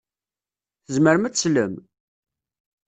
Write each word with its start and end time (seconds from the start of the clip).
Tzemrem 0.85 1.27
ad 1.27 1.33
teslem? 1.33 1.73